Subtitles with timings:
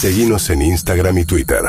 [0.00, 1.60] Seguimos en Instagram y Twitter.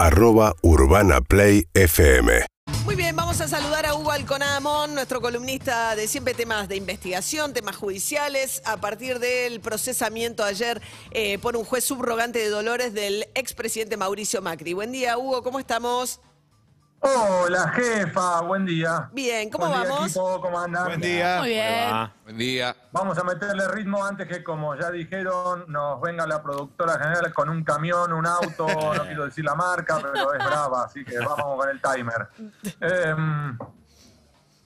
[0.00, 2.44] Arroba Urbana Play FM.
[2.84, 7.52] Muy bien, vamos a saludar a Hugo Alconamón, nuestro columnista de siempre temas de investigación,
[7.52, 10.82] temas judiciales, a partir del procesamiento ayer
[11.12, 14.72] eh, por un juez subrogante de Dolores del expresidente Mauricio Macri.
[14.72, 16.18] Buen día, Hugo, ¿cómo estamos?
[17.00, 19.08] Hola, jefa, buen día.
[19.12, 20.10] Bien, ¿cómo Buen día, vamos?
[20.10, 20.86] equipo, ¿cómo andan?
[20.86, 21.38] Buen día.
[21.40, 22.10] Muy bien.
[22.24, 22.76] Buen día.
[22.90, 27.50] Vamos a meterle ritmo antes que, como ya dijeron, nos venga la productora general con
[27.50, 31.56] un camión, un auto, no quiero decir la marca, pero es brava, así que vamos
[31.56, 32.28] con el timer.
[32.80, 33.58] Em,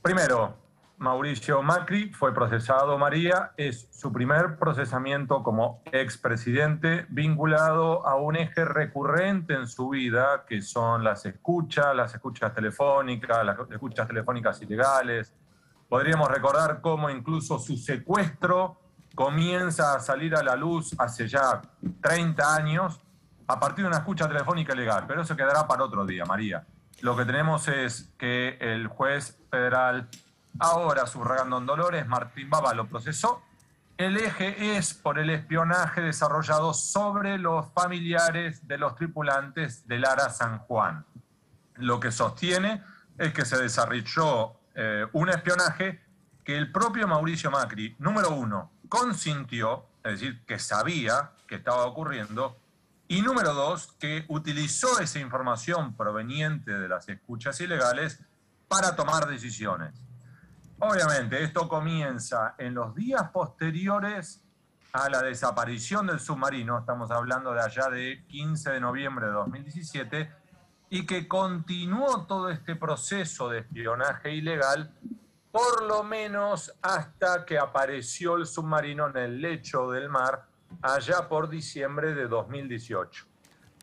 [0.01, 0.55] primero,
[1.01, 8.65] Mauricio Macri fue procesado, María, es su primer procesamiento como expresidente vinculado a un eje
[8.65, 15.35] recurrente en su vida, que son las escuchas, las escuchas telefónicas, las escuchas telefónicas ilegales,
[15.91, 18.81] Podríamos recordar cómo incluso su secuestro
[19.17, 21.61] comienza a salir a la luz hace ya
[22.01, 23.01] 30 años
[23.49, 26.65] a partir de una escucha telefónica legal, pero eso quedará para otro día, María.
[27.01, 30.09] Lo que tenemos es que el juez federal,
[30.59, 33.43] ahora subrogando en Dolores, Martín Baba, lo procesó.
[33.97, 40.31] El eje es por el espionaje desarrollado sobre los familiares de los tripulantes del Ara
[40.31, 41.05] San Juan.
[41.77, 42.83] Lo que sostiene
[43.19, 46.03] es que se desarrolló eh, un espionaje
[46.45, 52.57] que el propio Mauricio Macri, número uno, consintió, es decir, que sabía que estaba ocurriendo,
[53.07, 58.21] y número dos, que utilizó esa información proveniente de las escuchas ilegales
[58.69, 59.93] para tomar decisiones.
[60.83, 64.43] Obviamente, esto comienza en los días posteriores
[64.95, 70.33] a la desaparición del submarino, estamos hablando de allá de 15 de noviembre de 2017,
[70.89, 74.91] y que continuó todo este proceso de espionaje ilegal
[75.53, 80.47] por lo menos hasta que apareció el submarino en el lecho del mar
[80.81, 83.27] allá por diciembre de 2018.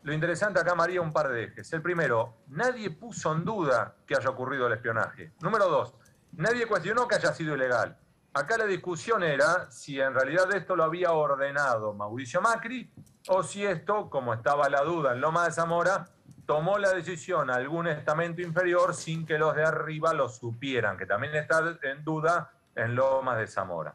[0.02, 1.72] Lo interesante acá, María, un par de ejes.
[1.72, 5.32] El primero, nadie puso en duda que haya ocurrido el espionaje.
[5.40, 5.94] Número dos,
[6.32, 7.96] nadie cuestionó que haya sido ilegal.
[8.32, 12.90] Acá la discusión era si en realidad esto lo había ordenado Mauricio Macri
[13.28, 16.06] o si esto, como estaba la duda en Loma de Zamora,
[16.46, 21.34] tomó la decisión algún estamento inferior sin que los de arriba lo supieran, que también
[21.34, 23.94] está en duda en Lomas de Zamora.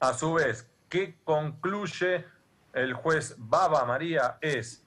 [0.00, 2.26] A su vez, ¿qué concluye
[2.74, 4.36] el juez Baba María?
[4.40, 4.84] Es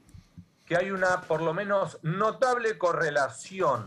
[0.66, 3.86] que hay una, por lo menos, notable correlación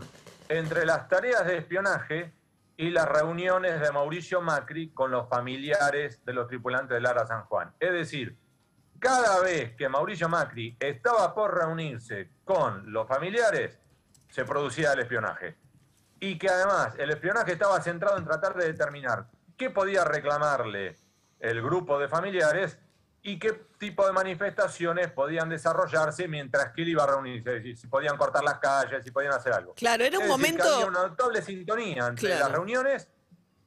[0.49, 2.33] entre las tareas de espionaje
[2.77, 7.43] y las reuniones de Mauricio Macri con los familiares de los tripulantes del Lara San
[7.45, 7.73] Juan.
[7.79, 8.37] Es decir,
[8.99, 13.79] cada vez que Mauricio Macri estaba por reunirse con los familiares,
[14.29, 15.57] se producía el espionaje.
[16.19, 19.27] Y que además el espionaje estaba centrado en tratar de determinar
[19.57, 20.97] qué podía reclamarle
[21.39, 22.77] el grupo de familiares
[23.27, 28.15] y qué tipo de manifestaciones podían desarrollarse mientras que él iba a reunirse, si, podían
[28.15, 29.73] cortar las calles, si podían hacer algo.
[29.73, 30.73] Claro, era un Es decir, que momento...
[30.75, 32.43] había una notable sintonía entre Claro.
[32.45, 33.09] las reuniones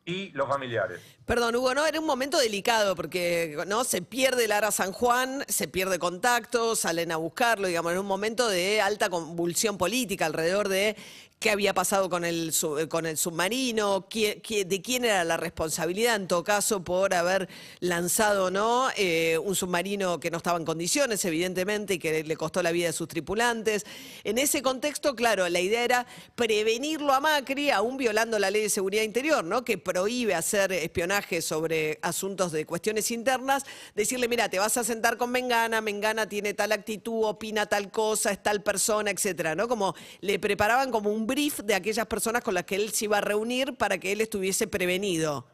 [0.06, 1.02] y los familiares.
[1.30, 5.44] Perdón, Hugo, no, era un momento delicado porque no se pierde el Ara San Juan,
[5.46, 10.68] se pierde contacto, salen a buscarlo, digamos, en un momento de alta convulsión política alrededor
[10.68, 10.96] de
[11.40, 12.52] qué había pasado con el,
[12.90, 17.48] con el submarino, de quién era la responsabilidad, en todo caso, por haber
[17.80, 18.88] lanzado ¿no?
[18.94, 22.88] Eh, un submarino que no estaba en condiciones, evidentemente, y que le costó la vida
[22.88, 23.86] de sus tripulantes.
[24.22, 28.68] En ese contexto, claro, la idea era prevenirlo a Macri, aún violando la ley de
[28.68, 29.64] seguridad interior, ¿no?
[29.64, 33.64] que prohíbe hacer espionaje sobre asuntos de cuestiones internas,
[33.94, 38.30] decirle, mira, te vas a sentar con Mengana, Mengana tiene tal actitud, opina tal cosa,
[38.30, 39.68] es tal persona, etcétera, ¿no?
[39.68, 43.18] Como le preparaban como un brief de aquellas personas con las que él se iba
[43.18, 45.46] a reunir para que él estuviese prevenido.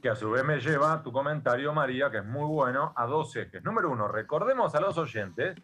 [0.00, 3.36] que a su vez me lleva tu comentario, María, que es muy bueno, a dos
[3.36, 3.62] ejes.
[3.62, 5.56] Número uno, recordemos a los oyentes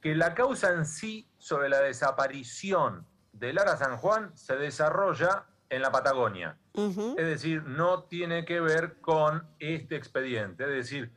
[0.00, 5.80] que la causa en sí sobre la desaparición de Lara San Juan se desarrolla en
[5.80, 6.58] la Patagonia.
[6.74, 10.64] Es decir, no tiene que ver con este expediente.
[10.64, 11.10] Es decir,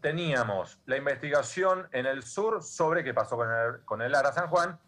[0.00, 4.48] teníamos la investigación en el sur sobre qué pasó con el, con el Lara San
[4.48, 4.80] Juan,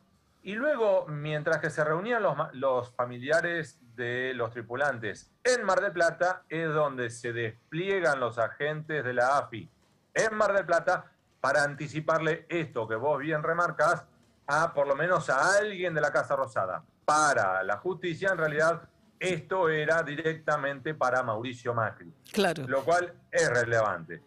[0.43, 5.93] y luego, mientras que se reunían los, los familiares de los tripulantes en Mar del
[5.93, 9.71] Plata, es donde se despliegan los agentes de la AFI
[10.15, 14.07] en Mar del Plata para anticiparle esto que vos bien remarcás
[14.47, 16.83] a por lo menos a alguien de la Casa Rosada.
[17.05, 18.89] Para la justicia, en realidad,
[19.23, 22.65] esto era directamente para Mauricio Macri Claro.
[22.67, 24.23] lo cual es relevante.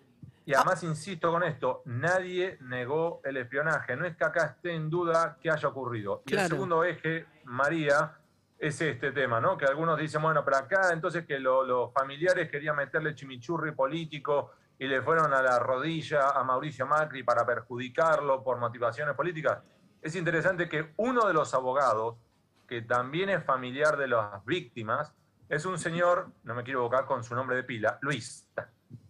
[0.48, 3.96] Y además, insisto con esto, nadie negó el espionaje.
[3.96, 6.22] No es que acá esté en duda que haya ocurrido.
[6.28, 8.14] Y el segundo eje, María,
[8.60, 9.58] es este tema, ¿no?
[9.58, 14.52] Que algunos dicen, bueno, pero acá entonces que lo- los familiares querían meterle chimichurri político
[14.78, 19.60] y le fueron a la rodilla a Mauricio Macri para perjudicarlo por motivaciones políticas.
[20.02, 22.18] Es interesante que uno de los abogados,
[22.68, 25.14] que también es familiar de las víctimas,
[25.50, 28.48] es un señor, no me quiero evocar con su nombre de pila, Luis.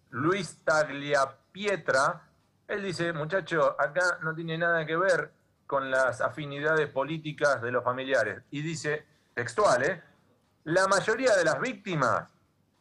[0.09, 2.21] Luis Tagliapietra.
[2.67, 5.31] Él dice, muchacho, acá no tiene nada que ver
[5.67, 8.43] con las afinidades políticas de los familiares.
[8.51, 10.03] Y dice, textual, ¿eh?
[10.65, 12.27] La mayoría de las víctimas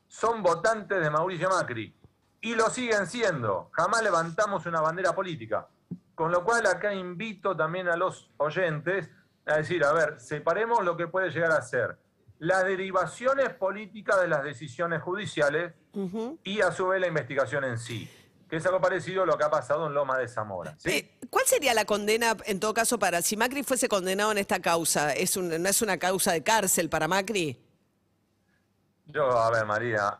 [0.08, 1.94] son votantes de Mauricio Macri
[2.40, 3.70] y lo siguen siendo.
[3.72, 5.66] Jamás levantamos una bandera política.
[6.14, 9.10] Con lo cual acá invito también a los oyentes
[9.46, 11.98] a decir, a ver, separemos lo que puede llegar a ser
[12.38, 15.72] las derivaciones políticas de las decisiones judiciales
[16.42, 18.10] y a su vez la investigación en sí,
[18.48, 20.76] que es algo parecido a lo que ha pasado en Loma de Zamora.
[20.84, 24.60] Eh, ¿Cuál sería la condena, en todo caso, para si Macri fuese condenado en esta
[24.60, 25.12] causa?
[25.12, 27.58] ¿Es ¿No es una causa de cárcel para Macri?
[29.06, 30.18] Yo, a ver, María,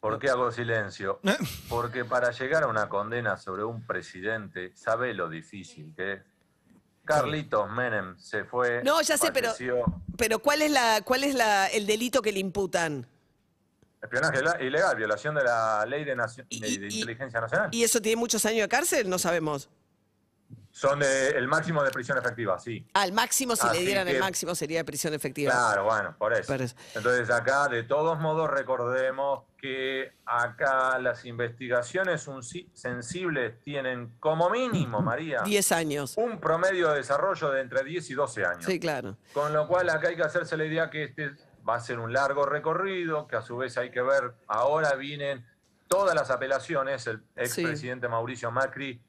[0.00, 1.20] ¿por qué hago silencio?
[1.68, 6.20] Porque para llegar a una condena sobre un presidente, sabe lo difícil que es
[7.04, 8.82] Carlitos Menem se fue.
[8.82, 9.52] No, ya sé, pero,
[10.16, 13.06] pero ¿cuál es la, cuál es la, el delito que le imputan?
[14.02, 16.12] Espionaje ilegal, violación de la ley de,
[16.50, 17.70] inteligencia nacional.
[17.72, 19.08] ¿Y eso tiene muchos años de cárcel?
[19.08, 19.70] No sabemos.
[20.74, 22.84] Son de, el máximo de prisión efectiva, sí.
[22.94, 25.52] Al máximo, si le dieran el máximo, sería de prisión efectiva.
[25.52, 26.52] Claro, bueno, por eso.
[26.96, 32.28] Entonces acá, de todos modos, recordemos que acá las investigaciones
[32.72, 35.42] sensibles tienen como mínimo, María.
[35.44, 36.14] 10 años.
[36.16, 38.64] Un promedio de desarrollo de entre 10 y 12 años.
[38.64, 39.16] Sí, claro.
[39.32, 41.30] Con lo cual acá hay que hacerse la idea que este
[41.66, 45.46] va a ser un largo recorrido, que a su vez hay que ver, ahora vienen
[45.86, 49.00] todas las apelaciones, el expresidente Mauricio Macri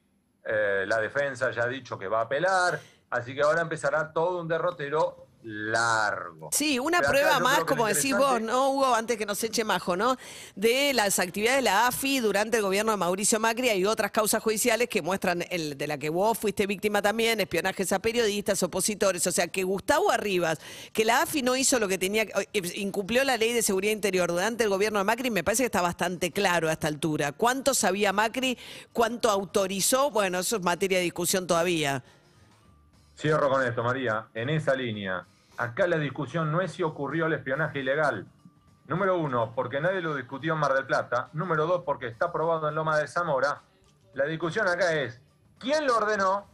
[0.45, 4.41] eh, la defensa ya ha dicho que va a apelar, así que ahora empezará todo
[4.41, 6.49] un derrotero largo.
[6.51, 8.95] Sí, una prueba más, como decís vos, ¿no, Hugo?
[8.95, 10.17] Antes que nos eche majo, ¿no?
[10.55, 13.69] De las actividades de la AFI durante el gobierno de Mauricio Macri.
[13.69, 17.91] Hay otras causas judiciales que muestran, el, de la que vos fuiste víctima también, espionajes
[17.91, 19.27] a periodistas, opositores.
[19.27, 20.59] O sea, que Gustavo Arribas,
[20.91, 24.31] que la AFI no hizo lo que tenía, eh, incumplió la ley de seguridad interior
[24.31, 27.33] durante el gobierno de Macri, me parece que está bastante claro a esta altura.
[27.33, 28.57] ¿Cuánto sabía Macri?
[28.91, 30.09] ¿Cuánto autorizó?
[30.09, 32.03] Bueno, eso es materia de discusión todavía.
[33.17, 34.27] Cierro con esto, María.
[34.33, 35.25] En esa línea,
[35.57, 38.27] acá la discusión no es si ocurrió el espionaje ilegal.
[38.87, 41.29] Número uno, porque nadie lo discutió en Mar del Plata.
[41.33, 43.61] Número dos, porque está aprobado en Loma de Zamora.
[44.13, 45.21] La discusión acá es
[45.57, 46.45] quién lo ordenó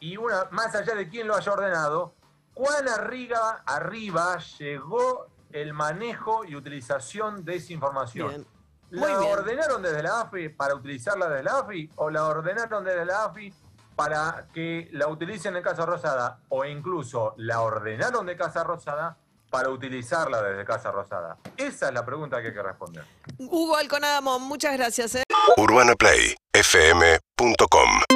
[0.00, 2.14] y una, más allá de quién lo haya ordenado,
[2.54, 8.46] cuán arriba, arriba llegó el manejo y utilización de esa información.
[8.90, 13.24] ¿La ordenaron desde la AFI para utilizarla desde la AFI o la ordenaron desde la
[13.26, 13.52] AFI
[13.98, 19.18] para que la utilicen en Casa Rosada o incluso la ordenaron de Casa Rosada
[19.50, 21.36] para utilizarla desde Casa Rosada?
[21.56, 23.04] Esa es la pregunta que hay que responder.
[23.38, 25.16] Hugo Alconadamo, muchas gracias.
[25.16, 25.24] ¿eh?
[25.56, 28.07] Urbana Play, fm.com